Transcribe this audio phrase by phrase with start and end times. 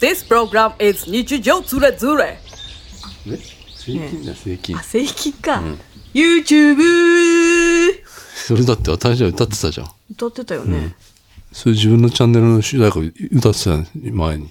[0.00, 2.38] This program is 日常ズレズレ
[3.26, 3.38] え？
[3.76, 4.74] 税金だ税金。
[4.76, 5.62] あ正規か、
[6.14, 8.02] YouTube!
[8.34, 9.88] それだって私は歌ってたじゃん。
[10.10, 10.94] 歌ってたよね、
[11.52, 14.50] それ自分のチャンネルの主題歌歌ってたよ前に。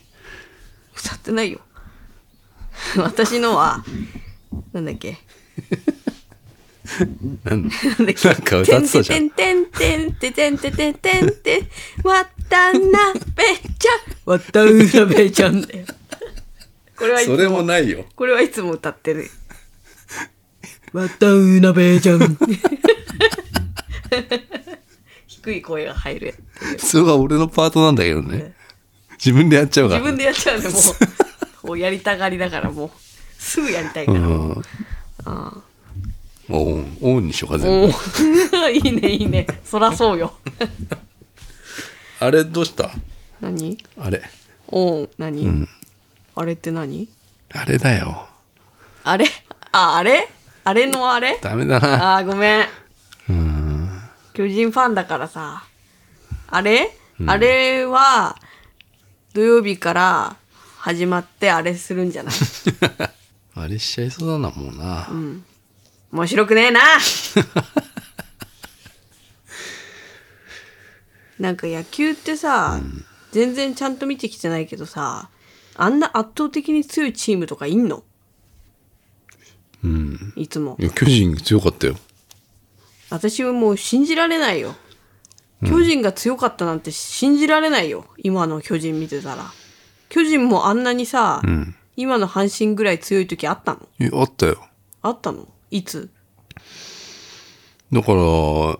[0.96, 1.62] 歌ってないよ。
[2.98, 3.84] 私のは
[4.72, 5.18] なんだっけ。
[7.44, 7.74] なん なんだっ
[8.14, 8.28] け。
[8.28, 9.30] なんか歌ってたじゃん。
[9.32, 10.94] てんてんてんてんてんてんてん
[11.36, 11.68] てん
[12.08, 12.32] わた
[12.74, 13.44] なべ
[13.78, 14.32] ちゃん。
[14.32, 15.86] わたうなべちゃんだよ。
[16.98, 18.06] これはいつもそれもないよ。
[18.16, 19.30] これはいつも歌ってる。
[20.94, 22.38] わたうなべちゃん。
[25.28, 26.36] 低い声が入る
[26.78, 28.54] それは俺のパートなんだけどね。
[29.14, 30.02] 自分でやっちゃうから。
[30.02, 30.76] 自分でやっちゃうねも
[31.64, 31.68] う。
[31.68, 32.92] もうやりたがりだからもう
[33.38, 34.64] すぐやりたいから、うん。
[36.52, 37.88] オンオンにしようか全部。
[37.88, 38.72] おー。
[38.72, 39.46] いいねいいね。
[39.64, 40.34] そらそうよ
[42.20, 42.92] あれどうした？
[43.42, 43.78] 何？
[44.00, 44.22] あれ。
[44.68, 45.68] おー何、
[46.36, 47.08] あれって何？
[47.54, 48.28] あれだよ。
[49.04, 49.26] あれ？
[49.72, 50.28] ああれ？
[50.64, 51.40] あれのあれ？
[51.42, 52.18] ダメだな。
[52.18, 52.66] あーごめん。
[54.34, 55.64] 巨人ファンだからさ。
[56.52, 56.92] あれ、
[57.28, 58.36] あれは
[59.34, 60.36] 土曜日から
[60.78, 62.34] 始まってあれするんじゃない？
[63.56, 64.50] あれしちゃいそうだな。
[64.52, 65.08] もうな、
[66.12, 66.80] 面白くねえな
[71.40, 72.80] なんか野球ってさ、
[73.32, 75.30] 全然ちゃんと見てきてないけどさ
[75.76, 78.04] あんな圧倒的に強いチームとかいんの？
[79.84, 80.34] うん。
[80.36, 80.76] いつも。
[80.80, 81.96] いや巨人強かったよ。
[83.10, 84.76] 私はもう信じられないよ。
[85.66, 88.06] 巨人が強かったなんて信じられないよ。
[88.18, 89.46] 今の巨人見てたら。
[90.10, 91.42] 巨人もあんなにさ、
[91.96, 93.88] 今の阪神ぐらい強い時あったの？
[94.00, 94.68] いやあったよ。
[95.02, 95.48] あったの？
[95.72, 96.10] いつ？
[97.92, 98.78] だからコ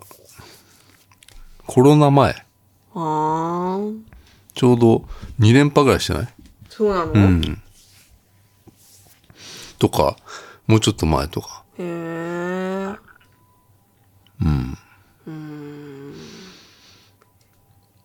[1.76, 2.44] ロナ前
[2.94, 4.00] あー。
[4.54, 5.04] ちょうど
[5.38, 6.28] 2連覇ぐらいしてない？
[6.68, 7.40] そうなの、
[9.78, 10.16] とか
[10.66, 11.64] もうちょっと前とか。
[11.78, 12.94] へえ
[14.42, 14.76] うん。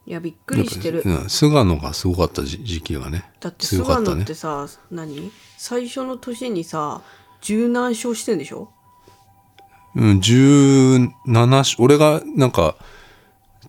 [0.06, 1.02] いやびっくりしてる。
[1.04, 1.30] うん。
[1.30, 3.26] 菅野がすごかった時時期がね。
[3.40, 5.32] だって強かっ野ってさ何？
[5.58, 7.02] 最初の年にさ
[7.42, 8.70] 十何勝してんでしょ？
[9.96, 11.10] うん17
[11.48, 12.76] 勝俺がなんか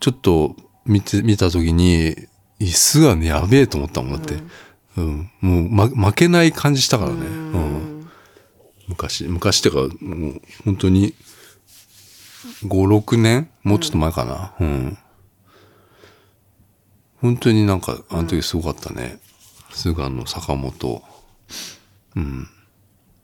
[0.01, 0.55] ちょっと
[0.87, 2.15] 見て見た時に
[2.59, 4.39] い菅野やべえと思ったもんだって、
[4.97, 5.31] うん。
[5.41, 8.09] もう、ま、負けない感じしたからね、うん、
[8.89, 11.15] 昔昔ってかもう本当に
[12.65, 13.51] 56年？
[13.63, 14.55] もうちょっと前かな。
[14.61, 14.99] うん、
[17.21, 19.19] 本当になんかあの時すごかったね、
[19.73, 21.03] 菅野坂本。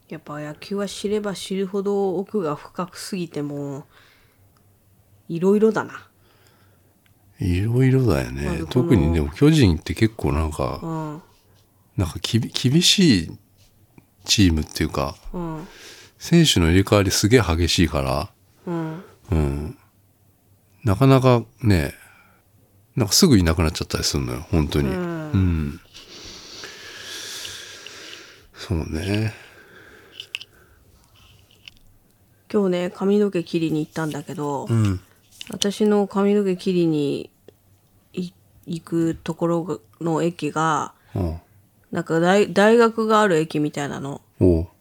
[0.09, 3.83] やっぱ野球は知れば知るほど奥が深くすぎてもう
[5.27, 6.07] いろいろだな
[7.43, 8.63] いろいろだよね。
[8.69, 11.21] 特にでも巨人って結構なんか、うん。
[11.97, 13.37] なんかきび厳しい
[14.25, 15.67] チームっていうかうん。
[16.17, 18.29] 選手の入れ替わりすげえ激しいから
[18.65, 19.03] うん。
[19.31, 19.77] うん。
[20.83, 21.93] なかなかね
[22.95, 24.89] なんかすぐいなくなっちゃったりするのよ本当に。
[24.89, 25.79] うん、
[28.53, 29.33] そうね。
[32.51, 34.99] 今日ね髪の毛切りに行ったんだけど、うん。
[35.49, 37.29] 私の髪の毛切りにい
[38.65, 40.93] 行くところの駅が
[41.91, 44.21] なんか大大学がある駅みたいなの。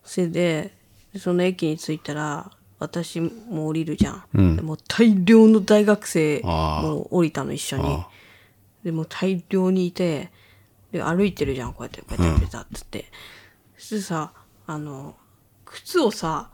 [0.04, 0.74] それで
[1.18, 4.56] その駅に着いたら私も降りるじゃん、うん。
[4.56, 7.84] でもう大量の大学生も降りたの一緒に。
[7.86, 8.08] あ
[8.82, 10.30] でもう大量にいて
[10.90, 13.04] で歩いてるじゃんこうやってこうやってペタッつって、
[13.78, 14.32] そしてさ
[14.66, 15.14] あの
[15.64, 16.50] 靴をさ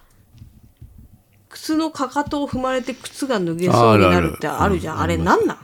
[1.48, 5.00] 靴のかかとを踏まれて靴が脱げそうになるってあるじゃん。
[5.00, 5.58] あうんれなんなん？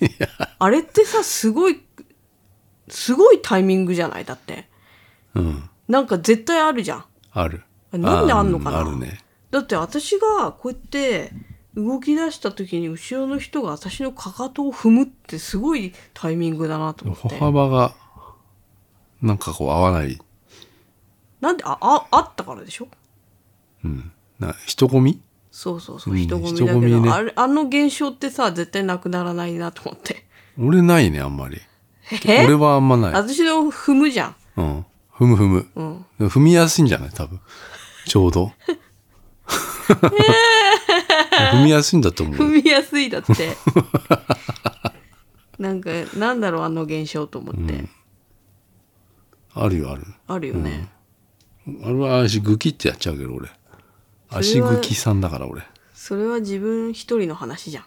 [0.58, 1.80] あれってさすごい
[2.88, 4.24] すごいタイミングじゃない？
[4.24, 4.68] だって。
[5.34, 5.68] うん。
[5.88, 7.04] なんか絶対あるじゃん。
[7.32, 7.62] ある。
[7.92, 8.80] なんであんのかな？
[8.80, 9.20] あるね。
[9.50, 11.32] だって私がこうやって
[11.74, 17.94] 動き出した時に後ろの人が私のかかとを踏むってすごいタイミングだなと思っ歩て幅が
[19.22, 20.18] なんかこう合わない。
[21.40, 22.88] なんであああったからでしょ？
[23.84, 24.12] うん。
[24.38, 25.20] な人混み？
[25.58, 26.14] そうそうそう。
[26.14, 26.20] うん。
[26.20, 27.10] 人混みだけど、人混みね。
[27.10, 30.24] あれあの現象ってさ絶対なくならないなと思って。
[30.56, 31.60] 俺ないねあんまり。
[32.24, 32.44] え？
[32.44, 33.12] 俺はあんまない。
[33.12, 34.36] 私の踏むじゃん。
[34.56, 34.86] うん。
[35.12, 35.66] 踏む踏む。
[35.74, 36.28] うん。
[36.28, 37.10] 踏みやすいんじゃない？
[37.10, 37.40] 多分。
[38.06, 38.52] ちょうど。
[39.88, 42.36] 踏みやすいんだと思う。
[42.36, 43.56] 踏みやすいだって。
[45.58, 47.88] なんかなんだろうあの現象と思って、
[49.54, 50.04] あるよ、ある。
[50.28, 50.88] あるよね、
[51.82, 53.48] あれは足グキってやっちゃうけど、俺。
[54.30, 55.62] 足グキさんだから、俺。
[55.94, 57.84] それは自分一人の話じゃん。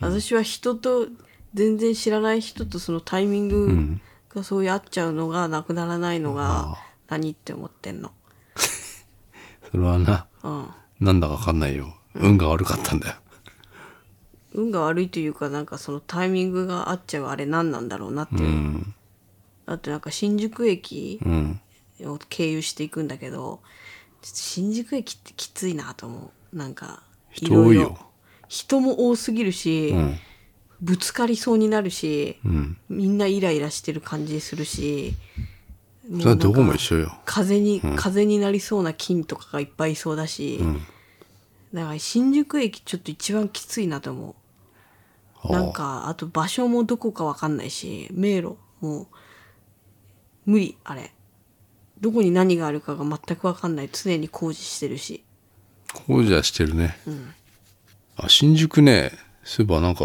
[0.00, 1.08] 私は人と
[1.54, 3.98] 全然知らない人とそのタイミング
[4.34, 6.76] がそうやっちゃうのがなくならないのが
[7.08, 8.12] 何って思ってんの。
[9.70, 10.68] それはなうん。
[11.00, 11.96] なんだかわかんないよ。
[12.14, 13.16] 運が悪かったんだよ。
[14.52, 18.94] 運が悪いというかなんかそのタイミングが合っちゃうあれ何なんだろうなっていう、うん。
[19.66, 21.60] だってなんか新宿駅うん。
[22.02, 23.60] を経由していくんだけど
[24.22, 26.56] 新宿駅ってきついなと思う。
[26.56, 27.98] なんか人多いよ。
[28.48, 30.18] 人も多すぎるし、うん。
[30.80, 32.76] ぶつかりそうになるし、うん。
[32.88, 35.14] みんなイライラしてる感じするし
[36.18, 37.12] それはどこも一緒よ。
[37.24, 40.80] 風に、風になりそうな菌とかがいっぱいいそうだし、ん。
[41.72, 44.34] だから新宿駅ちょっと一番きついなと思う。
[45.48, 49.06] なんかあと場所もどこかわかんないし迷路もう
[50.44, 51.12] 無理あれ
[52.00, 53.90] どこに何があるかが全くわかんない。
[53.92, 55.24] 常に工事してるし。
[56.06, 56.96] 工事はしてるね、
[58.16, 59.10] あ新宿ね
[59.42, 60.04] そういえばなんか、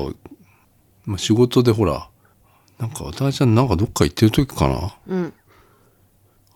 [1.05, 2.09] まあ、仕事でほら
[2.79, 4.95] なんか渡辺ちゃんなんかどっか行ってる時かな。
[5.07, 5.33] うん。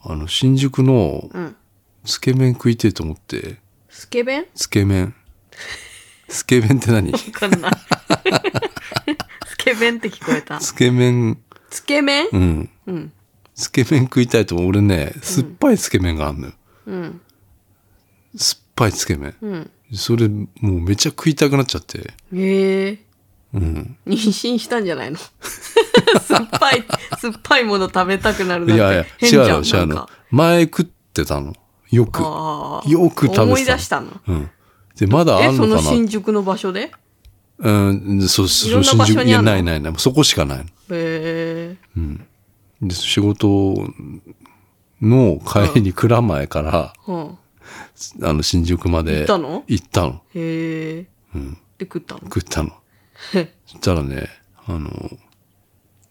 [0.01, 1.55] あの新宿のうん。
[2.05, 3.59] つけ麺食いてえと思って。
[3.89, 5.13] スケベンつけ麺。
[6.27, 7.11] つけ麺って何？
[7.11, 7.71] わかんない。
[9.47, 10.59] スケベンって聞こえた。
[10.59, 11.39] つけ麺。
[11.69, 12.27] つけ麺？
[12.31, 12.69] うん。
[12.87, 13.13] うん
[13.59, 16.53] つけ麺食いたいと俺ね酸っぱいつけ麺があるのよ、
[16.87, 17.21] うん。
[18.35, 19.35] 酸っぱいつけ麺。
[19.41, 19.71] うん。
[19.93, 21.99] それもうめっちゃ食いたくなっちゃって。
[22.33, 22.99] へえ。
[23.53, 23.97] うん。
[24.07, 25.17] 妊娠したんじゃないの？
[26.21, 26.85] 酸っぱい
[27.19, 28.75] 酸っぱいもの食べたくなるなんて。
[28.75, 30.09] いやいや違うの違うの。
[30.31, 31.53] 前食ってたの。
[31.91, 32.21] よく。
[32.21, 33.43] よく食べてたの。
[33.45, 34.21] 思い出したの？
[34.27, 34.49] うん。
[34.95, 35.89] でまだあえそのんのかな？
[35.89, 36.81] 新宿の場所で？
[36.81, 36.91] へ
[37.57, 39.93] うんそういそう新宿いやないないない。
[39.97, 40.65] そこしかないの。
[40.91, 41.75] え
[42.81, 43.75] で仕事
[45.01, 47.37] の帰り蔵前から、うん。
[48.23, 49.63] あの新宿まで行ったの？
[49.67, 50.21] 行ったの。
[50.33, 51.05] へえ。
[51.77, 52.21] で食ったの？
[52.21, 52.71] 食ったの。
[53.65, 54.27] そしたらね
[54.65, 54.89] あの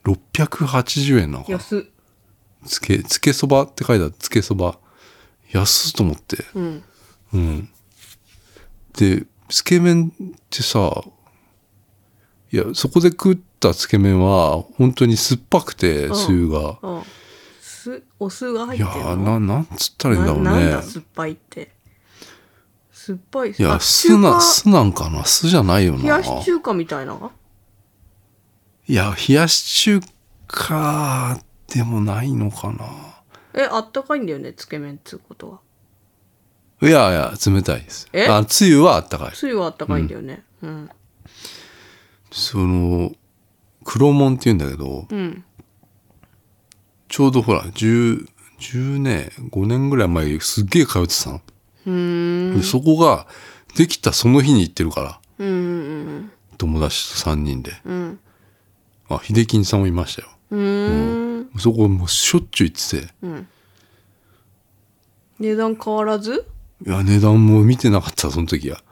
[0.04, 1.50] 680円なのか。
[1.50, 1.82] な安っ。
[2.66, 4.14] つけつけそばって書いてある。
[4.18, 4.78] つけそば。
[5.50, 6.44] 安っと思って。
[6.54, 6.84] うん。
[7.32, 7.68] うん。
[8.96, 11.02] でつけ麺ってさ
[12.52, 17.02] いやそこで食ったつけ麺は本当に酸っぱくてつゆが、うん。
[17.60, 19.14] 酢お酢が入いやってるの？
[19.14, 21.70] ーななんつったらいいんだろうななんねだ酸っぱいって？
[22.92, 25.24] 酸っぱいいやあ酢な酢なんかな？
[25.24, 26.02] 酢じゃないよな。
[26.02, 27.30] 冷やし中華みたいな？
[28.86, 30.00] いや冷やし中
[30.46, 32.86] 華でもないのかな。
[33.54, 35.60] えあったかいんだよねつけ麺っつうことは。
[36.80, 38.08] いやいや冷たいです。
[38.12, 38.26] え？
[38.26, 39.32] あつゆはあったかい。
[39.32, 40.44] つゆはあったかいんだよね。
[40.62, 40.90] うん。
[42.30, 43.12] その
[43.90, 45.42] 黒門って言うんだけどうん。
[47.08, 48.28] ちょうどほら10
[48.60, 51.40] 10年5年ぐらい前すっげえ通ってた
[51.86, 53.26] の、そこが
[53.76, 55.20] できたその日に行ってるから。
[55.38, 57.72] うんうん友達と3人で。
[57.84, 58.18] うん。
[59.08, 60.28] あ秀樹さんもいましたよ。
[60.50, 60.60] うん。
[60.60, 60.64] う
[61.42, 61.50] ん。
[61.58, 63.14] そこもうしょっちゅう行ってて。
[65.38, 66.46] 値段変わらず？
[66.84, 68.82] いや値段も見てなかったその時は。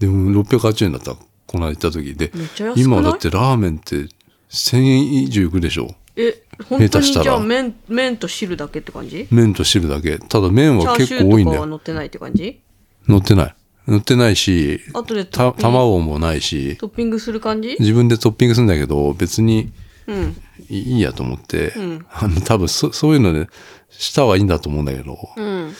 [0.00, 1.14] でも680円だった。
[1.46, 2.14] この間行った時。
[2.14, 2.32] で
[2.74, 4.08] 今だってラーメンって
[4.52, 9.26] 1000円以上いくでしょえ本当にじゃあ麺麺と汁だけって感じ？
[9.30, 10.18] 麺と汁だけ。
[10.18, 11.66] ただ麺は結構多いんだよ。
[11.66, 12.60] 乗ってないって感じ？
[13.08, 13.54] 乗ってない。
[13.88, 16.76] 乗ってないし後でトた卵もないし。
[16.76, 17.76] トッピングする感じ？
[17.80, 19.72] 自分でトッピングするんだけど別に
[20.06, 20.36] うん。
[20.68, 22.04] いいいやと思って、ん。
[22.12, 23.48] あの多分そそういうので
[23.88, 25.74] した方がいいんだと思うんだけど、うん。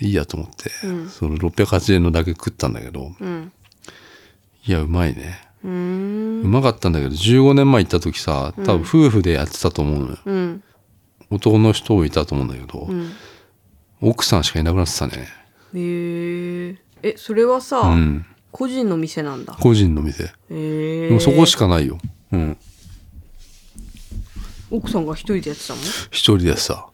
[0.00, 0.70] いいやと思って、
[1.10, 3.52] その680円のだけ食ったんだけど、うん。
[4.66, 10.62] いやうまいねうまかったんだけど15年前行った時さ多分夫婦でやってたと思うのよ、うん。
[11.30, 13.12] 男の人もいたと思うんだけど、ん。
[14.00, 15.28] 奥さんしかいなくなってたね。
[15.74, 16.76] へえ。
[17.02, 18.26] えそれはさ、うん。
[18.52, 19.54] 個人の店なんだ。
[19.60, 20.24] 個人の店。
[20.24, 21.20] へえ。
[21.20, 21.98] そこしかないよ。
[22.32, 22.56] うん。
[24.70, 25.80] 奥さんが一人でやってたの？
[26.10, 26.86] 一人でさ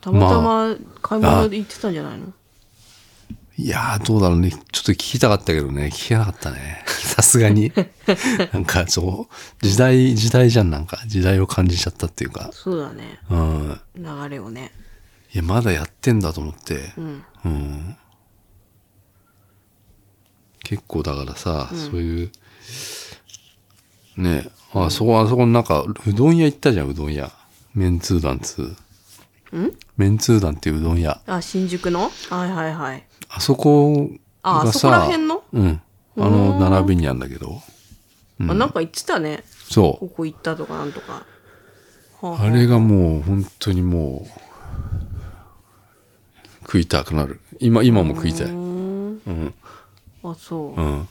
[0.00, 0.10] た。
[0.10, 2.32] またま買い物で行ってたんじゃないの、
[3.58, 4.50] いやーどうだろうね。
[4.50, 5.86] ちょっと聞きたかったけどね。
[5.92, 6.84] 聞けなかったね。
[6.86, 7.72] さすがに。
[8.52, 9.34] なんかそう
[9.64, 10.70] 時代時代じゃん。
[10.70, 12.50] なんか時代を感じちゃったっていうか。
[12.52, 13.18] そうだね。
[13.30, 14.72] うん流れをね。
[15.32, 16.92] いやまだやってんだと思って。
[16.98, 17.24] うん。
[17.46, 17.96] うん。
[20.62, 22.30] 結構だからさ、そういう
[24.16, 27.32] ねあそこあそこのなんかうどん屋行ったじゃんうどん屋。
[27.74, 28.60] メンツー団つ。
[28.60, 28.76] ん？
[29.96, 31.20] メンツー団っていううどん屋。
[31.26, 32.10] あ新宿の？
[32.30, 34.10] はいはいはいあそこ
[34.42, 35.42] あがあそこらさ辺の？
[35.52, 35.80] うん。
[36.18, 37.60] あの並びにあるんだけど。
[38.40, 39.44] あなんか言ってたね。
[39.48, 41.24] そここ行ったとかなんとか。
[42.20, 42.42] はうあ。
[42.42, 44.28] あれがもう本当にもう
[46.62, 47.40] 食いたくなる。
[47.60, 49.22] 今今も食いたい、うーん。
[49.26, 49.54] うん。
[50.24, 51.08] あそう、うん、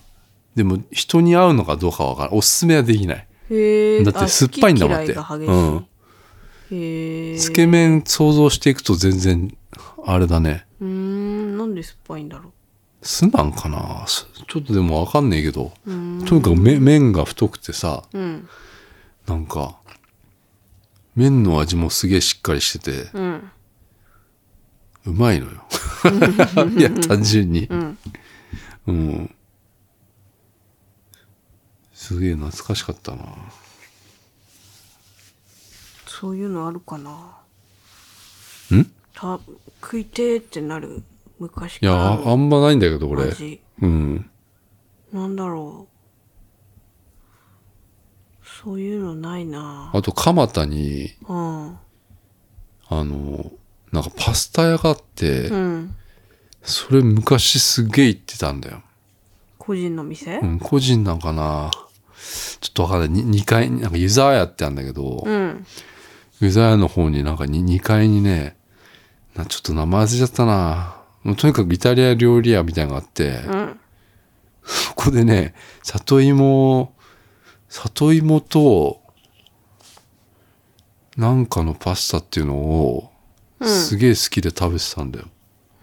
[0.55, 2.34] でも人に合うのかどうかわからん。
[2.36, 3.27] おすすめはできない。
[3.50, 5.13] へえだって酸っぱいんだもんって。
[5.13, 5.86] 好き嫌いが激しい、うん。
[6.72, 9.55] へえつけ麺想像していくと全然、
[10.05, 10.65] あれだね。
[10.81, 11.25] うーん
[11.65, 12.53] なんで酸っぱいんだろ
[13.01, 14.05] 酢なんかな？
[14.07, 15.72] すちょっとでもわかんねえけど。
[15.86, 18.48] とにかくめ麺が太くてさ、うん
[19.27, 19.77] なんか、
[21.15, 23.51] 麺の味もすげえしっかりしてて、うん
[25.05, 25.63] うまいのよ。
[26.77, 27.67] いや、単純に。
[27.67, 27.98] うん
[28.88, 29.36] うん。
[31.93, 33.24] すげえ懐かしかったな。
[36.07, 37.12] そういうのあるかな？
[38.75, 38.86] ん？
[39.13, 39.39] た
[39.81, 41.03] 食いてーってなる？
[41.39, 43.25] 昔いや、からああんまないんだけど、俺。
[43.25, 43.62] 味。
[43.82, 44.30] うん。
[45.12, 45.96] なんだろう。
[48.63, 49.92] そういうのないな。
[49.94, 51.77] あと、蒲田に、うん。
[52.88, 53.51] あの、
[53.92, 55.96] なんかパスタ屋があって、うん。
[56.62, 58.82] それ昔すげえ行ってたんだよ。
[59.58, 60.39] 個人の店？
[60.39, 61.72] うん、個人なんかな
[62.60, 63.10] ちょっとわかんない。
[63.10, 65.65] に2階に、なんか湯沢屋ってあるんだけど、うん。
[66.42, 68.58] 湯沢屋の方になんか 2, 2階にね、
[69.36, 73.79] なちょっと名前忘れちゃったなもうとにかくイタリア料理屋みたいなのがあって、うん。
[74.63, 76.94] そこでね、里芋、
[77.67, 79.01] 里芋と、
[81.17, 83.12] なんかのパスタっていうのを、
[83.63, 85.25] すげえ好きで食べてたんだよ。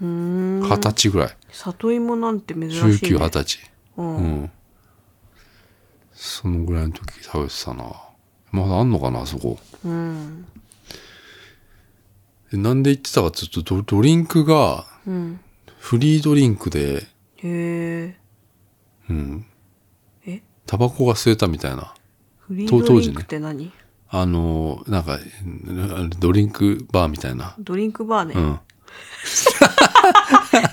[0.00, 1.37] 二十歳ぐらい。
[1.50, 2.90] 里芋なんて珍しい、ね。
[2.92, 3.58] 19、二十歳。
[3.96, 4.16] うん。
[4.16, 4.50] うん。
[6.14, 7.84] そのぐらいの時食べてたな。
[8.52, 9.58] まだあんのかな、あそこ。
[9.84, 10.46] うん。
[12.52, 15.40] でなんで言ってたかっていうと、ドドリンクが、うん。
[15.78, 17.06] フリードリンクで、
[17.37, 18.16] へえ。
[19.11, 19.47] うん。
[20.26, 20.42] え？
[20.66, 21.94] タバコが吸えたみたいな。
[22.38, 23.73] フリー当ドリンク時ねって何、
[24.09, 25.18] あの、なんか、
[26.18, 27.54] ドリンクバーみたいな。
[27.59, 28.35] ドリンクバーね。
[28.37, 28.61] うん。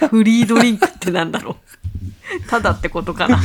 [0.09, 1.55] フリードリンクってなんだろう。
[2.49, 3.37] ただってことかな。
[3.37, 3.41] うん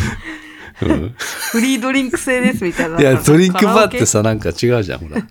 [1.53, 3.01] フリードリンク制ですみたいな。
[3.01, 5.25] いや、ドリンクバーってさ、なんか違うじゃん、ほら。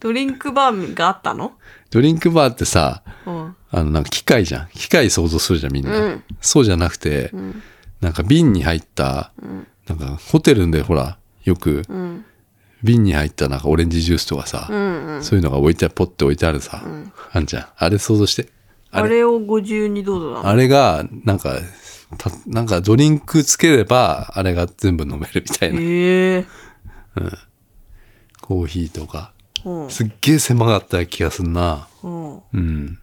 [0.00, 1.52] ドリンクバーがあったの？
[1.90, 3.56] ドリンクバーってさ、うん。
[3.76, 4.68] あの、なんか機械じゃん。
[4.68, 5.94] 機械想像するじゃん、みんな。
[5.94, 7.62] うんそうじゃなくて、ん
[8.00, 9.32] なんか瓶に入った、
[9.86, 12.24] なんかホテルでほら、よくうん。
[12.82, 15.22] 瓶に入ったなんかオレンジジュースとかさ、うんうん。
[15.22, 16.82] そういうのが置いて、ポッて置いてあるさ、
[17.32, 17.66] あんじゃん。
[17.76, 18.48] あれ想像して。
[18.90, 20.48] あれあれを52度だな。
[20.48, 21.58] あれが、なんか、
[22.16, 25.80] たなんかドリンクつければ、あれが全部飲めるみたいな。
[25.80, 26.46] へえ。
[28.40, 29.32] コーヒーとか。
[29.66, 29.90] うん。
[29.90, 31.88] すっげえ狭かった気がすんな。
[32.02, 32.40] うん。
[32.54, 32.98] うん。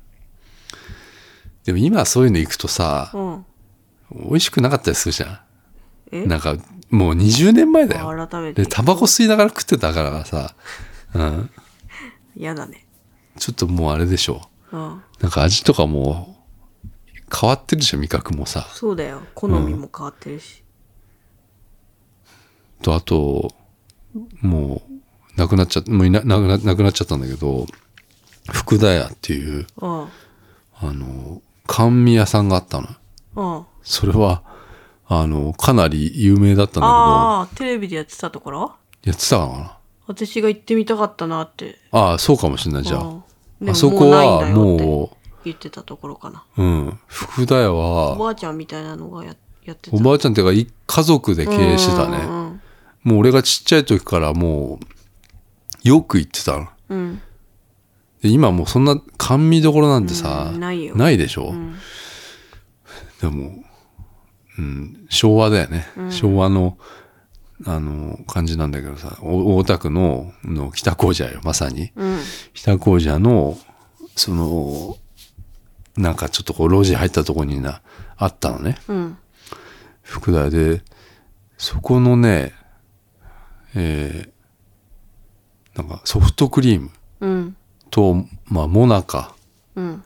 [1.65, 3.45] でも今そういうの行くとさ、うん。
[4.11, 5.43] 美味しくなかったりするじゃ
[6.11, 6.25] え？
[6.25, 6.27] ん。
[6.27, 6.55] なんか、
[6.89, 8.27] もう20年前だよ。
[8.27, 8.69] 改めてで、。
[8.69, 10.53] タバコ吸いながら食ってたからさ、
[11.13, 11.49] うん。
[12.35, 12.85] 嫌だね。
[13.37, 14.41] ちょっともうあれでしょ。
[14.71, 15.01] うん。
[15.21, 16.37] なんか味とかも
[17.33, 18.67] 変わってるでしょ、味覚もさ。
[18.73, 19.21] そうだよ。
[19.33, 20.63] 好みも変わってるし。
[22.81, 23.55] と、あと、
[24.41, 24.83] も
[25.35, 27.65] う、なくなっちゃっもういななくななくなっちゃったんだけど、
[28.51, 30.01] 福田屋っていう、うん。
[30.01, 30.09] あ
[30.83, 32.87] の、甘味屋さんがあったの。
[33.35, 33.65] うん。
[33.81, 34.43] それは、
[35.07, 38.75] あの、かなり有名だったんだけど、ああ、テレビでやってたところ？
[39.03, 39.77] やってたのかな
[40.07, 41.79] 私が行ってみたかったなって。
[41.91, 43.03] ああ、そうかもしれない、じゃあ。
[43.03, 43.23] うん
[43.65, 46.43] あそこはもうないんだよっても言ってたところかな。
[46.57, 49.95] う、うん、福田屋は、おばあちゃんみたいなのがややってた。
[49.95, 52.59] おばあちゃんっていうかい、家族で経営してたね。
[53.03, 54.79] もう俺がちっちゃい時からも
[55.85, 56.67] う、よく行ってたの。
[56.89, 56.97] うん。
[56.97, 57.21] うん。
[58.23, 61.75] で今もうそんな甘味どころなんてさ、うんないよでしょ、ん
[63.21, 63.63] でも、
[64.57, 65.85] うん、昭和だよね。
[66.09, 66.77] 昭和の、
[67.65, 71.91] あの、感じなんだけどさ、お大田区の、の北高茶よ、まさに。
[71.95, 72.19] うん。
[72.53, 73.57] 北高茶の、
[74.15, 74.97] その、
[75.95, 77.81] なんかちょっとこう路地入ったとこにな、
[78.17, 78.77] あったのね。
[78.89, 79.17] うん。
[80.01, 80.81] 福田屋で、
[81.57, 82.53] そこのね、
[83.75, 87.55] えー、なんかソフトクリームうん。
[87.93, 89.35] と、まあ、モナカ。
[89.75, 90.03] うん。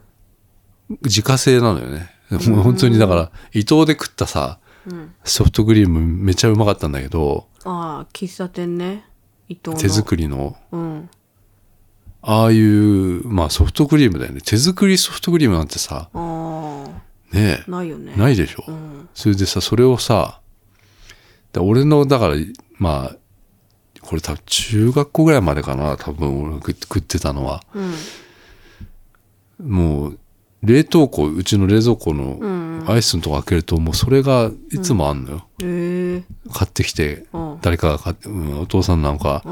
[1.02, 2.10] 自家製なのよね。
[2.30, 5.14] もう本当にだから、伊藤で食ったさ、うん。
[5.24, 9.06] ソフトクリームめちゃうまかったんだけど、ああ、喫茶店ね。
[9.48, 9.76] 伊藤の。
[9.78, 11.10] 手作りの、うん。
[12.20, 14.42] ああいう、まあソフトクリームだよね。
[14.42, 16.84] 手作りソフトクリームなんてさ、あ
[17.32, 18.12] ねあ、ないよね。
[18.14, 18.64] え、ないでしょ。
[18.68, 19.08] うん。
[19.14, 20.40] それでさ、それをさ、
[21.54, 22.34] で俺の、だから、
[22.78, 23.16] まあ、
[24.08, 27.62] これ多分中学校ぐらいまでかな、多分俺が食ってたのは。
[29.60, 29.70] うん。
[29.70, 30.18] もう、
[30.62, 32.84] 冷凍庫、うちの冷蔵庫のうん。
[32.86, 35.46] アイスのとこ開けると、もうそれがいつもあんのよ。
[35.62, 36.22] へえ。
[36.50, 37.58] 買ってきて、うん。
[37.60, 39.42] 誰かが買って、うん、お父さんなんか、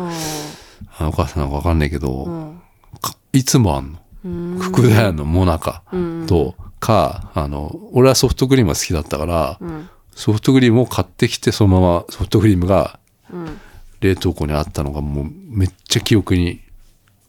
[1.00, 2.60] お母さんなんかわかんないけど、うん。
[3.02, 3.98] かいつもあんの。
[4.24, 4.58] うん。
[4.58, 6.26] 福田屋のモナカうん。
[6.26, 9.90] と、か、あの、俺はソフトクリームが好きだったから、うん。
[10.12, 12.98] ソフトクリームを買ってきて、そのままソフトクリームが
[13.30, 13.60] うん。
[14.06, 16.60] 冷凍庫にあったのがもうめっちゃ記憶に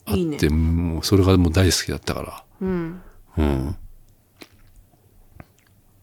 [0.05, 0.49] あっていいね。
[0.49, 2.43] もうそれがもう大好きだったから。
[2.61, 3.01] うん。
[3.37, 3.75] うん。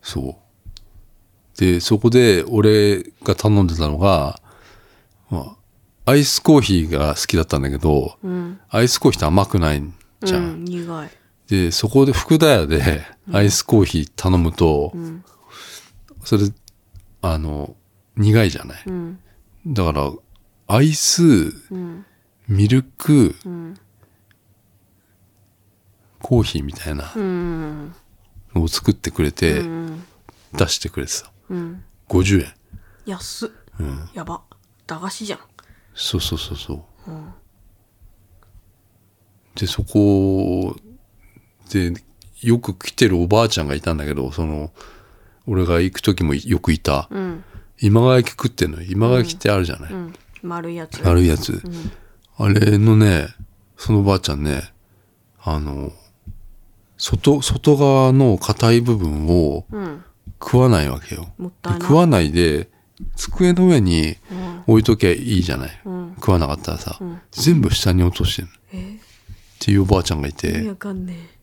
[0.02, 1.58] そう。
[1.58, 4.40] でそこで俺が頼んでたのが、
[5.30, 5.56] ま
[6.04, 8.60] あ、アイスコーヒーが好きだったんだけど、うん。
[8.68, 9.82] アイスコーヒーって甘くない
[10.22, 11.10] じゃん、うん、苦い。
[11.48, 13.02] でそこで福田屋で
[13.32, 15.24] アイスコーヒー頼むと、ん。
[16.24, 16.44] それ
[17.22, 17.76] あの
[18.16, 19.18] 苦いじゃない、うん。
[19.66, 20.12] だから
[20.66, 21.22] アイス
[21.70, 22.06] うん。
[22.48, 23.74] ミルクうん。
[26.20, 27.94] コーヒーみたいなうん。
[28.54, 30.04] のを作ってくれて、うん。
[30.54, 31.30] 出してくれてた。
[31.50, 31.84] うん。
[32.08, 32.52] 50円。
[33.06, 33.50] 安っ。
[33.80, 34.08] うん。
[34.14, 34.42] やば。
[34.86, 35.40] 駄菓子じゃん。
[35.94, 37.10] そうそうそうそう。
[37.10, 37.32] うん。
[39.54, 40.76] でそこ
[41.70, 41.92] で
[42.40, 44.72] よく来てるおばあちゃんがいたんだけどその
[45.46, 47.08] 俺が行く時もよくいた。
[47.10, 47.44] うん。
[47.80, 48.86] 今川焼き食ってんのよ。
[48.88, 50.14] 今川焼きってあるじゃない、うん
[50.44, 51.00] 丸いやつ。
[51.02, 51.62] 悪いやつ、
[52.36, 53.28] あれのね
[53.76, 54.72] そのおばあちゃんね
[55.42, 55.92] あの
[56.96, 60.04] 外外側の硬い部分をうん。
[60.40, 61.32] 食わないわけよ。
[61.38, 61.80] もったいない。
[61.80, 62.68] で食わないで
[63.16, 64.54] 机の上にうん。
[64.66, 66.12] 置いときゃいいじゃない、うん。
[66.16, 67.20] 食わなかったらさ、ん。
[67.30, 68.96] 全部下に落としてるえ？
[68.96, 68.98] っ
[69.58, 70.48] ていうおばあちゃんがいて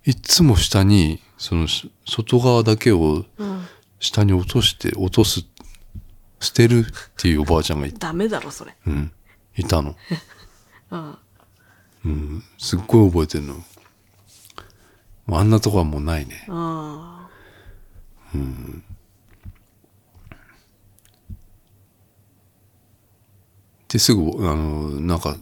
[0.06, 3.26] いっつも下にそのし外側だけを
[4.00, 5.42] 下に落として落とす
[6.42, 6.84] 捨てるっ
[7.18, 8.76] ていうおばあちゃんがいダメだろそれ。
[8.88, 9.12] うん、
[9.56, 9.96] いたの。
[10.92, 11.18] うん。
[12.04, 13.64] うん、すっごい覚えてるの。
[15.34, 16.46] あんなとこはもうないね。
[16.50, 17.30] あ
[23.88, 25.36] で、すぐ、あの、なんか、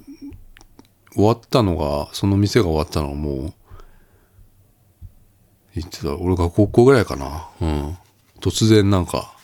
[1.13, 3.53] 終わったのが、その店が終わったのがもう、
[5.75, 7.47] 言ってた、俺が高校ぐらいかな。
[7.61, 7.97] うん。
[8.41, 9.38] 突然なんか、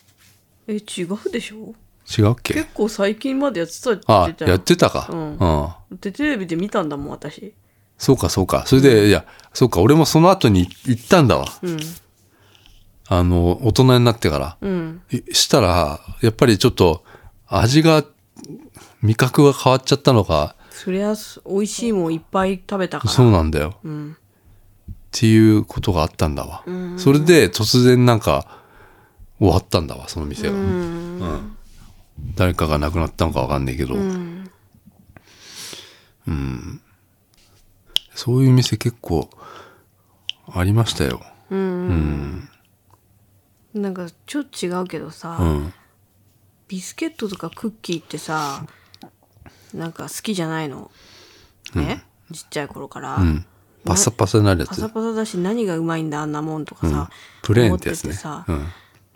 [0.67, 1.74] え違うでしょ？
[2.17, 2.53] 違うっけ？
[2.53, 5.07] 結構最近までやってたってあ言って、たよやってたか。
[5.12, 5.38] うんうん。
[5.38, 7.53] だってテレビで見たんだもん私
[7.98, 8.65] そうか、そうか。
[8.67, 11.46] それで、いや、そうか、俺もその後に行ったんだわ。
[11.61, 11.77] うん
[13.07, 14.57] あの、大人になってから。
[14.61, 17.03] うんいしたら、やっぱりちょっと
[17.48, 18.03] 味が、
[19.03, 23.77] 味覚が変わっちゃったのか、そりゃす美味しいもんいっぱい食べたからそうなんだよ。
[23.83, 24.18] うん
[24.92, 26.63] っていうことがあったんだわ。
[26.70, 28.64] んそれで突然なんか
[29.39, 30.53] 終わったんだわ、その店が。
[30.53, 31.55] うん
[32.35, 34.50] 誰かが亡くなったのかわかんないけど、うん
[38.13, 39.29] そういう店結構
[40.51, 41.21] ありましたよ。
[41.50, 42.50] うん
[43.74, 45.74] なんかちょっと違うけどさ、うん。
[46.69, 48.65] ビスケットとかクッキーってさ
[49.74, 50.89] なんか好きじゃないの？
[51.75, 53.45] ね、ちっちゃい頃から、うん。
[53.83, 54.69] パサパサになるやつ。
[54.69, 57.09] パサパサだし何がうまいんだあんなもんとかさ、
[57.43, 58.13] プレーンってやつね。
[58.13, 58.65] さうん。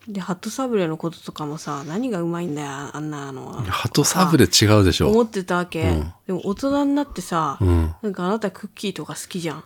[0.10, 5.12] でハットサブレのこととかもさ何がうまいんだよあんなの鳩サブレ違うでしょ。
[5.12, 7.96] 思ってたわけ、でも大人になってさ、ん。
[8.02, 9.64] なんかあなたクッキーとか好きじゃん。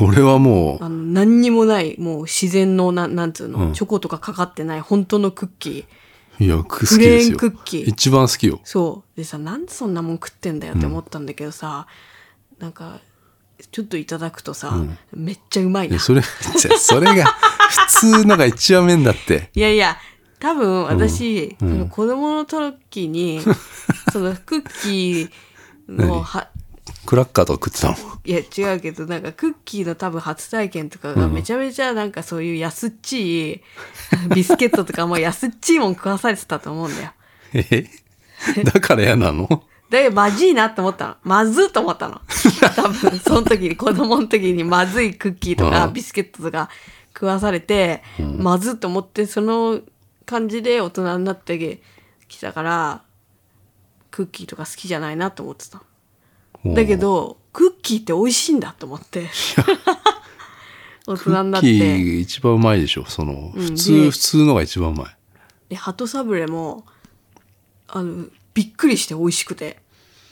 [0.00, 6.44] 俺はもうあの何にもないもう自然のななんつうの、チョコとかかかってない本当のクッキー。
[6.44, 7.38] いや、好きですよ。
[7.38, 7.84] クッキー。
[7.88, 8.60] 一番好きよ。
[8.64, 9.16] そう。
[9.18, 11.86] でさなんでそんなもん食ってんだよって思ったんだけどさ、
[12.58, 13.00] なんか
[13.70, 14.74] ちょっといただくとさ、
[15.12, 15.98] めっちゃうまいな。
[15.98, 17.26] それ、それが
[17.74, 17.86] 普
[18.22, 19.50] 通のが一番面だって。
[19.54, 19.96] いやいや
[20.38, 23.40] 多分私、その子供の時に
[24.12, 25.30] そのクッキー
[25.88, 26.48] のは
[27.06, 27.96] クラッカーとか食ってたの？
[28.24, 33.60] いや違うけどなんかクッキーの多分初体験とかがめちゃめちゃなんかそういう安っちい
[34.34, 37.10] ビスケットとかも安っちいもん食わされてたと思うんだよ。
[37.54, 37.86] え？
[38.64, 39.64] だから嫌なの？
[39.90, 41.16] だけどまずいなって思ったの。
[41.22, 42.20] まずっと思ったの。
[42.74, 46.68] 多分その時に子供の時にまずいクッキーとかうんビスケットとか
[47.14, 48.02] 食わされて、
[48.38, 49.80] まずっと思ってその
[50.26, 51.80] 感じで大人になって
[52.28, 53.02] きたから
[54.10, 55.82] クッキーとか好きじゃないなと思ってた。
[56.64, 59.28] だけどクッキーって美味しいんだと思って
[61.06, 63.04] 大クッ人になってキー一番うまいでしょ。
[63.04, 65.16] その、普で通、普通のが一番うまい。
[65.68, 66.84] で鳩サブレも
[67.88, 69.78] あのびっくりして美味しくて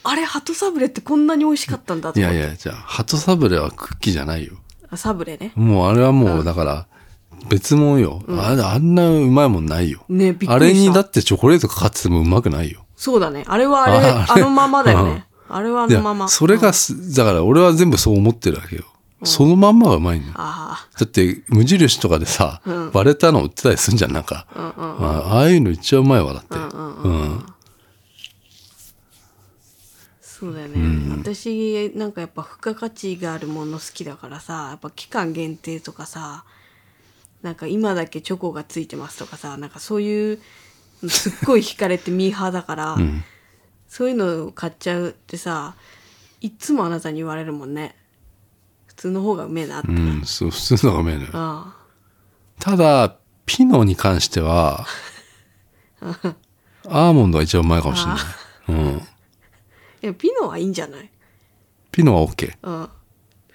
[0.04, 4.54] あれ鳩サブレってこんなに美味しかったんだと思っていやいや、じゃあ、ハトサブレはクッキーじゃないよ。
[4.92, 6.86] あサブレねもうあれはもう、だから、
[7.48, 8.22] 別物よ。
[8.28, 10.04] あれあんなうまいもんないよ。
[10.08, 12.84] ねびっくりしたあれにだってチョコレートかかっててもうまくないよ。
[12.94, 18.84] そうだねあれはあれああれあのままだよねあれはあのままそれがす、だから俺は全部そう思ってるわけよ。
[19.24, 20.32] そのまんまがうまいのよ。
[20.36, 24.46] あだって、無印とかでさ、うん割れたの売ってたりすんじゃん、なんか。
[24.54, 26.56] あうんうんまあ、ああいうの一番うまいわ、だって。
[26.56, 27.46] うんうんうん。
[30.42, 36.44] そうだよね、私なんかやっぱ付加価値があるもの好きだからさやっぱ期間限定とかさ
[37.42, 40.40] なんか今だけチョコがついてますとかさなんかそういう
[41.08, 42.96] すっごい惹かれてミーハーだから、
[43.86, 45.76] そういうのを買っちゃうってさ
[46.40, 47.94] いつもあなたに言われるもんね。
[48.86, 51.30] 普通の方がうめえなって、うん、そう、普通のがうめえのよ。
[51.34, 51.76] あ
[52.58, 54.86] ただ、ピノに関しては、
[56.88, 58.20] アーモンドが一番うまいかもしれない。
[58.68, 59.02] うん。
[60.02, 61.10] あいやピノはいいんじゃない？
[61.90, 62.52] ピノは OK。
[62.62, 62.88] うん。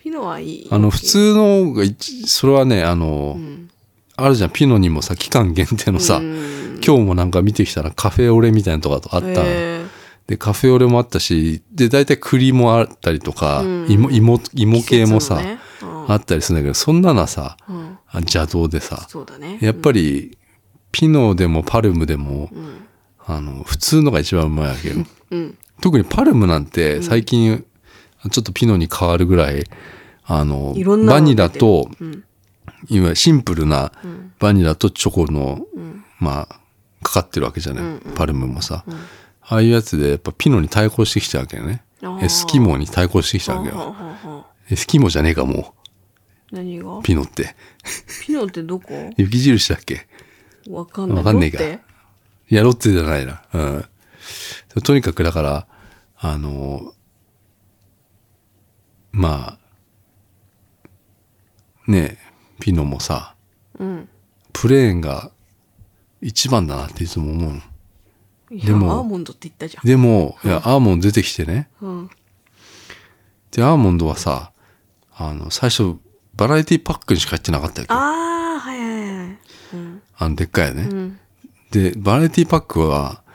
[0.02, 0.68] ピノはいい。
[0.72, 3.38] あの、普通のが一、それはね、あの、
[4.16, 9.44] あるじゃん、ピノにもさ、期間限定のさ、今日もなんか見てきたらカフェオレみたいなとかあった。
[10.28, 16.06] で、カフェオレもあったし、で、大体栗もあったりとか、芋、芋、芋系もさ、季節のね。
[16.06, 16.12] うん。
[16.12, 17.98] あったりするんだけど、そんなのはさ、うん。
[18.10, 19.58] あ邪道でさ、そうだね。
[19.62, 20.38] やっぱり、
[20.92, 22.50] ピノでもパルムでも、
[23.26, 24.96] あの、普通のが一番うまいわけよ。
[25.32, 27.66] うん特にパルムなんて最近、
[28.32, 29.64] ちょっとピノに変わるぐらい、
[30.26, 30.76] あの、
[31.08, 32.24] バニラと、ん。
[32.90, 33.92] いわゆるシンプルな
[34.40, 35.66] バニラとチョコの、
[36.20, 36.60] まあ、
[37.04, 38.84] かかってるわけじゃない、パルムもさ、
[39.42, 41.84] ああいうやつでやっぱピノに対抗してきたわけよね。
[42.22, 44.46] エスキモーに対抗してきたわけよ。
[44.70, 45.74] エスキモーじゃねえかも
[46.52, 46.98] 何が？
[47.00, 47.56] う、ピノって。
[48.26, 49.10] ピノってどこ？
[49.18, 50.08] 雪印だっけ？
[50.70, 51.18] わかんない。
[51.18, 51.64] わかんねえか。
[51.64, 51.80] い
[52.50, 53.42] や、ロッテじゃないな。
[53.54, 53.86] うん。
[54.84, 55.68] とにかくだから、
[56.18, 56.94] あの、
[59.12, 60.90] まあ、
[61.88, 62.18] ねえ、
[62.60, 63.36] ピノもさ、
[63.80, 64.10] うん。
[64.54, 65.32] プレーンが
[66.22, 67.62] 一番だなっていつも思う
[68.50, 69.86] でもアーモンドって言ったじゃん。
[69.86, 71.70] でも、いや、アーモンド出てきてね。
[71.82, 72.10] うん。
[73.52, 74.52] で、アーモンドはさ、
[75.16, 75.98] あの、最初、
[76.36, 77.94] バラエティパックにしか入ってなかったわけ？
[77.94, 78.00] よ。
[78.00, 79.38] ああはいはいはい。
[79.74, 80.02] うん。
[80.18, 80.84] あの、でっかいね。
[80.84, 81.20] うん。
[81.72, 83.27] で、バラエティパックは、うん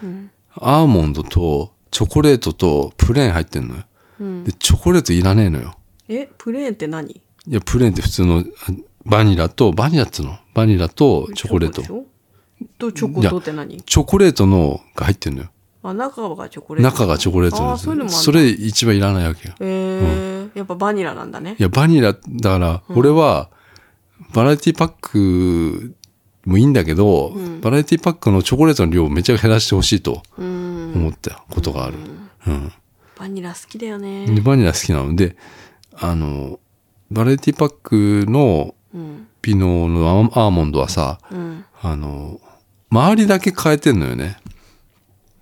[0.62, 3.82] アーモンドとチョコレートとプレーン入ってんのよ。
[4.20, 4.44] うん。
[4.44, 5.76] で、チョコレートいらねえのよ。
[6.08, 7.10] えプレーンって何？
[7.10, 8.44] いや、プレーンって普通のあ
[9.04, 10.38] バニラと、バニラっつうの？
[10.54, 11.82] バニラとチョコレート。
[12.78, 13.82] とチョコとって何？
[13.82, 15.50] チョコレートのが入ってんのよ。
[15.82, 16.90] あ中がチョコレート。
[16.90, 17.94] 中がチョコレートあなんですよ。
[17.94, 19.54] ーそれ一番いらないわけよ。
[19.60, 21.56] へえやっぱバニラなんだね。
[21.58, 22.18] いや、バニラ、だ
[22.50, 23.50] から、俺は、
[24.34, 25.94] バラエティパック
[26.44, 30.92] もいいんだけど、バラエティパックのチョコレートの量をめちゃ減らしてほしいとうん。
[30.94, 31.96] 思ったことがある。
[32.46, 32.72] うん。
[33.18, 34.26] バニラ好きだよね。
[34.26, 35.14] でバニラ好きなの。
[35.14, 35.36] で、
[35.94, 36.58] あの、
[37.10, 37.74] バラエティパッ
[38.24, 39.28] クのうん。
[39.40, 41.64] ピノのアーモンドはさ、うん。
[41.80, 42.40] あの、
[42.90, 44.38] 周りだけ変えてんのよね。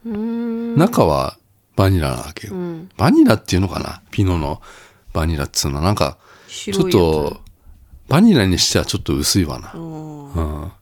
[0.04, 1.36] 中は
[1.76, 2.54] バニラなわけよ。
[2.54, 2.88] うん。
[2.96, 4.00] バニラっていうのかな？
[4.10, 4.62] ピノの
[5.12, 5.82] バニラっつうのは。
[5.82, 6.16] なんか、
[6.48, 7.40] ちょっと、
[8.08, 9.72] バニラにしてはちょっと薄いわな。
[9.74, 10.72] うん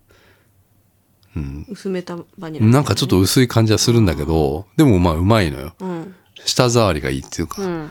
[1.39, 1.67] うん。
[1.69, 5.75] 薄めたバニラなんかちょっと薄い感じはするんだけど、でもまあうまいのよ。
[5.81, 7.63] うん舌触りがいいっていうか。
[7.63, 7.91] うん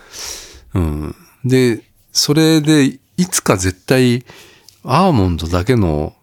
[0.73, 1.15] うん。
[1.43, 4.25] で、それで、いつか絶対、
[4.83, 6.13] アーモンドだけの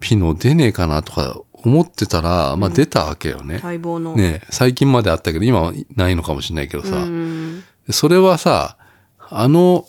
[0.00, 3.60] ピノ出ねえかなとか思ってたら、まあ出たわけよね。
[3.62, 6.96] 待望のね最近まであったけど、今はないのかもしれないけどさ。
[6.96, 8.76] うんそれはさ、
[9.18, 9.84] あの、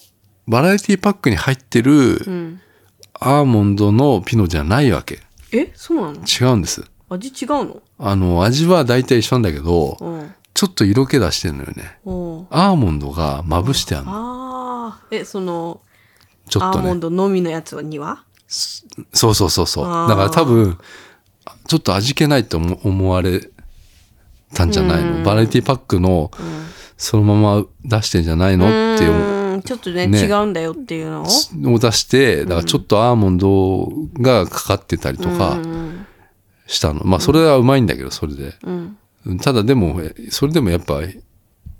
[0.47, 2.61] バラエティパックに入ってるうん
[3.13, 5.19] アーモンドのピノじゃないわけ。
[5.51, 6.23] えそうなの？
[6.23, 6.83] 違うんです。
[7.09, 7.81] 味違うの？
[7.99, 11.97] あの、味は大体一緒なんだけど、うんちょっと色気出してんのよね。
[12.03, 14.11] おアーモンドがまぶしてあるの。
[14.11, 15.79] ああえその
[16.49, 16.83] ちょっとね。
[16.83, 18.25] アーモンドのみのやつには？
[18.49, 19.85] そうそうそうそう。
[19.85, 20.77] あーだから多分、
[21.67, 23.49] ちょっと味気ないと思思われ
[24.53, 25.23] たんじゃないの？
[25.23, 26.31] バラエティパックの、
[26.97, 28.65] そのまま出してんじゃないの？
[28.67, 29.40] って思う。
[29.61, 31.73] うんちょっとねね違うんだよっていうのを？
[31.73, 33.87] を出して、だからちょっとアーモンド
[34.19, 36.05] がかかってたりとかうん
[36.67, 37.01] したの。
[37.03, 38.53] まあそれはうまいんだけど、それで。
[38.63, 38.97] うん
[39.41, 40.99] ただでも、それでもやっぱ、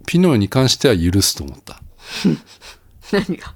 [0.06, 1.82] ピノに関しては許すと思った。
[3.12, 3.56] 何が？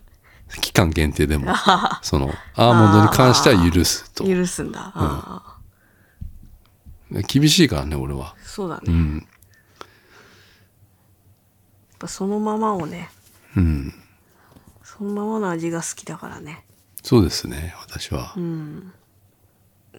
[0.61, 1.53] 期間限定でも。
[2.01, 4.25] その、アーモンドに関しては許すと。
[4.25, 5.57] 許すんだあ
[7.27, 8.35] 厳しいからね、俺は。
[8.43, 9.27] ーそうだねやっうん。
[11.99, 13.09] ぱそのままをね
[13.55, 13.93] うん。
[14.97, 16.65] そのままの味が好きだからね
[17.03, 18.33] そうですね、私は。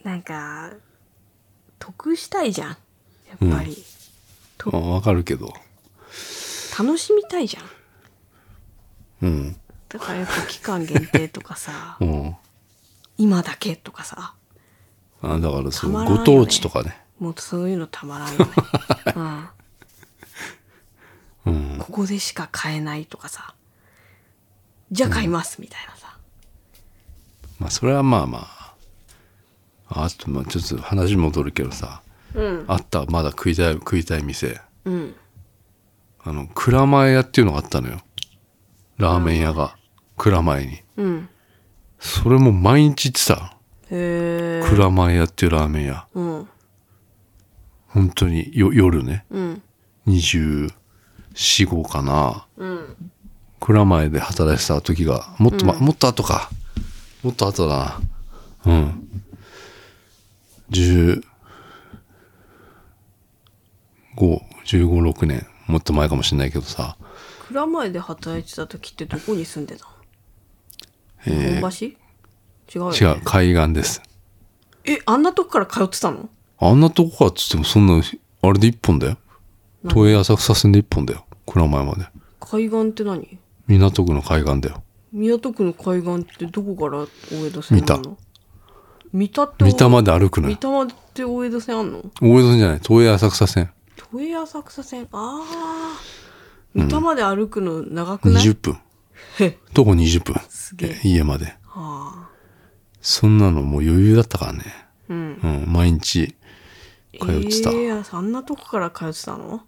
[0.02, 0.72] なんか
[1.78, 2.74] 得したいじゃんや
[3.36, 3.76] っぱり
[4.72, 5.52] まあわかるけど。
[6.78, 7.60] 楽しみたいじゃ
[9.24, 9.56] んうん。
[9.88, 12.36] だからやっぱ期間限定とかさ うん。
[13.16, 14.34] 今だけとかさ
[15.22, 17.00] あだからそう、たまらんよねご当地とかね。
[17.20, 18.52] もうそういうのたまらんよね、
[19.14, 19.48] うん
[21.46, 21.78] うん。
[21.78, 23.54] ここでしか買えないとかさ
[24.90, 26.16] じゃあ買いますみたいなさ、
[27.58, 28.74] まあ、それはまあまあ。
[29.88, 32.02] あと、まあ、ちょっと話戻るけどさ。
[32.34, 34.60] うんあった、まだ食いたい、食いたい店。
[34.84, 35.14] うん
[36.22, 38.00] あの、蔵前屋っていうのがあったのよ。
[38.98, 39.76] ラーメン屋が。
[40.16, 40.82] 蔵前に。
[40.96, 41.28] うん
[41.98, 43.56] それも毎日行ってた。
[43.90, 46.06] へえ蔵前屋っていうラーメン屋。
[46.14, 46.48] うん
[47.88, 49.24] 本当によ夜ね。
[49.30, 49.62] うん
[50.06, 50.72] 24
[51.34, 53.10] 死後かなうん
[53.60, 56.50] 蔵前で働いてた時がもっと、まもっと後か。
[57.22, 58.00] もっと後だ
[58.66, 58.72] な。
[58.72, 59.08] うん。
[60.70, 61.22] 10
[64.16, 65.46] 5 15、6年。
[65.66, 66.96] もっと前かもしれないけどさ。
[67.48, 69.84] 蔵前で働いてた時ってどこに住んでた？
[69.84, 69.90] の
[71.26, 71.86] え本橋？
[71.86, 71.90] 違
[72.76, 74.02] うよ、ね、ー違う海岸です。
[74.84, 76.28] えあんなとこから通ってたの？
[76.58, 78.00] あんなとこかっつってもそんな
[78.42, 79.18] あれで一本だよ。
[79.88, 81.24] 都営浅草線で一本だよ。
[81.46, 82.06] 蔵前まで。
[82.40, 83.38] 海岸って何？
[83.68, 84.82] 港区の海岸だよ。
[85.12, 88.18] 港区の海岸ってどこから大江戸線あんの？
[89.12, 89.44] 三田。
[89.44, 90.54] って三田まで歩くのよ。
[90.54, 91.98] 三田までって大江戸線あんの？
[92.20, 92.80] 大江戸じゃない。
[92.82, 93.70] 都営浅草線。
[93.96, 95.08] 都営浅草線。
[95.12, 96.00] ああ
[96.74, 98.78] 三田まで歩くの長くない、20分。
[99.40, 99.58] へ。
[99.72, 100.40] 徒歩20分。
[100.48, 101.00] すげえ。
[101.02, 101.46] 家まで。
[101.46, 102.30] はあ。
[103.00, 104.64] そんなのもう余裕だったからね。
[105.08, 105.40] うん。
[105.42, 105.72] うん。
[105.72, 106.34] 毎日
[107.18, 109.62] 通ってた、ええあんなとこから通ってたの？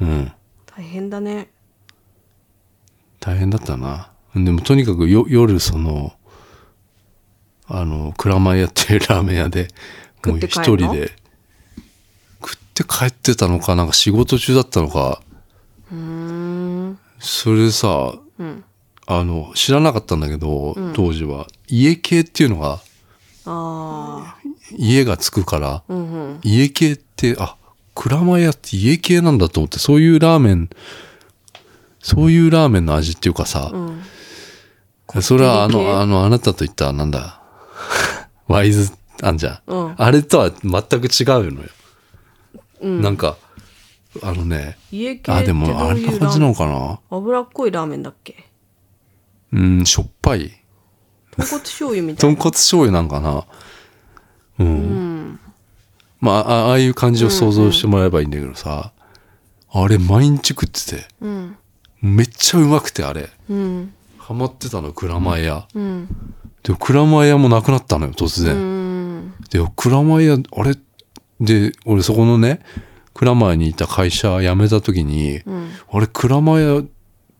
[0.00, 0.32] うん。
[0.64, 1.50] 大変だね
[3.24, 4.10] 大変だったな。
[4.34, 6.12] でもとにかくよ夜その
[7.66, 9.68] あの蔵前屋っていう ラーメン屋で
[10.26, 11.12] もう一人で
[12.42, 15.22] 食って帰ってたのかなんか仕事中だったのか。
[17.18, 18.64] それでさうん。
[19.06, 21.46] あの知らなかったんだけど、当時は。
[21.68, 22.80] 家系っていうのが
[24.76, 26.40] 家がつくからうんうん。
[26.42, 27.56] 家系ってあ
[27.94, 30.68] 蔵前屋って家系なんだと思ってそういうラーメン
[32.06, 33.78] そういうラーメンの味っていうかさ、う
[35.18, 35.22] ん。
[35.22, 37.40] それはあのあのあなたと言ったなんだ？
[38.46, 39.94] ワイズあんじゃん、うん。
[39.96, 41.68] あれとは全く違うのよ、
[42.82, 43.00] うん。
[43.00, 43.38] なんか
[44.22, 47.00] あのね家系あでもあんな感じなのかな？
[47.10, 48.50] 脂っこいラーメンだっけ？
[49.54, 50.52] うんしょっぱい。
[51.30, 52.36] 豚骨醤油みたいな。
[52.36, 53.44] 豚骨醤油なんかな？
[54.58, 55.40] うん、うん。
[56.20, 58.92] まああああいう感じを想像してもらえばいいんだけどさ、
[59.72, 61.08] あれ毎日食ってて。
[61.22, 61.56] うん
[62.04, 63.30] めっちゃうまくてあれ。
[63.48, 63.94] うん。
[64.18, 66.08] ハマってたの蔵前屋、うん。
[66.62, 69.34] でも蔵前屋もなくなったのよ突う然、ん。
[69.50, 70.76] で蔵前屋あれ？
[71.40, 72.60] で俺そこのね
[73.14, 75.70] 蔵前にいた会社辞めた時に、うん。
[75.90, 76.84] あれ蔵前屋っ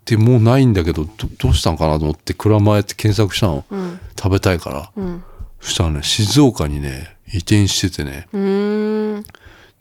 [0.04, 4.00] てもうないんだけどどどうしたんかなと思って蔵前って検索したの、うん。
[4.18, 4.90] 食べたいから。
[4.96, 5.24] うん。
[5.60, 8.28] そしたらね静岡にね移転しててね。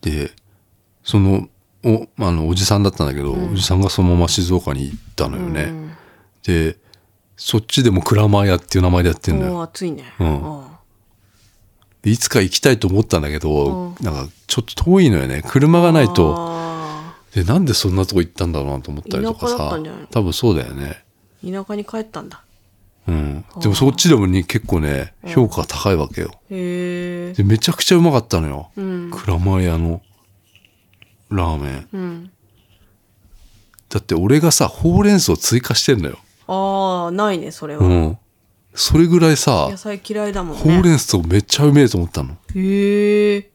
[0.02, 0.32] で
[1.04, 1.48] その
[1.84, 5.92] おあのおじさんだったんだけど、おじさんがそのまま静岡に行ったのよね、うん。
[6.44, 6.78] で
[7.36, 9.62] そっちでも蔵前屋っていう名前でやってんのよ。
[9.64, 10.06] 暑いね。
[10.20, 10.66] うん。
[12.06, 15.44] いつか行きたいと思ったんだけど、うなんかちょっと遠いのよね。
[15.46, 16.36] 車がないと。
[16.38, 19.80] あでなんでそんなとこ行ったんだろうなと思ったりとかさ。
[20.12, 21.04] 多分そうだよね。
[21.44, 22.44] ー田舎に帰ったんだ。
[23.08, 23.46] うん。
[23.60, 26.32] でもそっちでもね結構ね評価が高いわけよ。
[26.50, 29.12] へえでめちゃくちゃうまかったのよ、うん。
[29.12, 30.02] 蔵前屋の
[31.34, 31.88] ラーメン。
[31.94, 32.32] うん。
[33.90, 36.20] だって俺がさほうれん草追加してんのよ。
[36.48, 37.86] ああないねそれは。
[37.86, 38.18] うん。
[38.76, 40.64] それぐらいさ野菜嫌いだもんね。
[40.64, 42.38] ほうれん草めっちゃうめえと思ったの。
[42.56, 43.52] へえ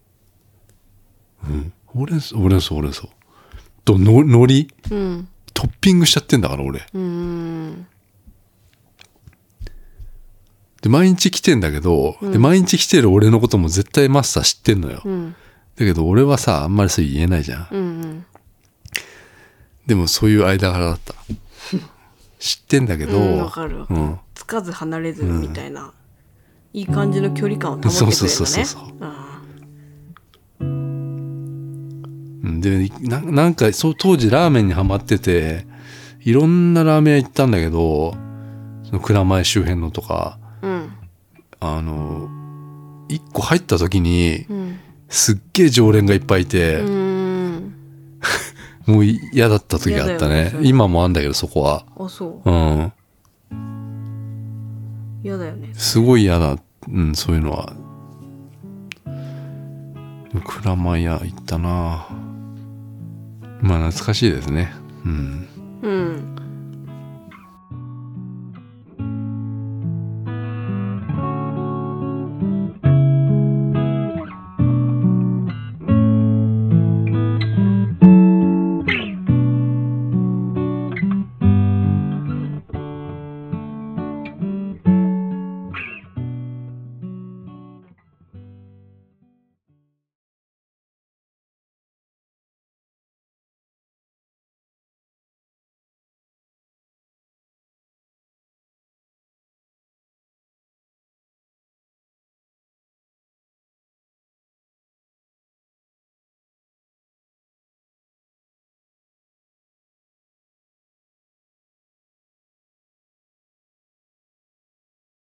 [1.87, 3.09] ほうれん草ほうれん草ほうれん草。
[3.85, 4.95] との海苔？
[4.95, 5.29] うん。
[5.55, 6.79] トッピングしちゃってんだから俺。
[6.81, 7.87] うーん
[10.81, 15.35] で毎日来てんだけど、で毎日来てる俺のことも絶対マスター知ってんのよ、うん
[15.79, 17.69] だけど俺はさあんまりそう言えないじゃん。
[17.71, 18.27] うんうん。
[19.87, 21.15] でもそういう間柄だった。
[22.41, 24.01] 知ってんだけどうんわかるわかる。
[24.01, 24.19] うん。
[24.35, 25.93] つかず離れずみたいな、
[26.73, 28.13] いい感じの距離感を保ってくれるのね。
[28.13, 28.89] そうそうそうそう
[32.61, 35.65] でななんかそう当時ラーメンにハマってて
[36.21, 38.15] いろんなラーメン屋行ったんだけど
[38.85, 40.93] その蔵前周辺のとかーうん。
[41.61, 42.29] あの
[43.09, 46.83] 一個入った時にうんすっげえ常連がいっぱいいて、
[48.87, 50.53] もう嫌だった時があったね。
[50.63, 51.85] 今もあんだけどそこは。
[51.99, 52.51] あそう。
[52.51, 52.93] うん。
[55.23, 55.71] 嫌だよね。
[55.75, 56.57] すごい嫌だ、
[56.89, 57.73] うん、そういうのは。
[60.45, 62.07] 蔵前屋行ったな。
[63.61, 64.73] まあ懐かしいですね。
[65.05, 65.49] うん。
[65.83, 66.38] うん